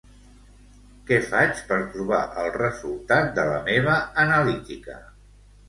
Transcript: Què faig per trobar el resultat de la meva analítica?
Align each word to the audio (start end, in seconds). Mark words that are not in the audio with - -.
Què 1.09 1.19
faig 1.33 1.61
per 1.67 1.77
trobar 1.91 2.23
el 2.45 2.49
resultat 2.57 3.31
de 3.39 3.47
la 3.53 3.63
meva 3.71 4.01
analítica? 4.27 5.01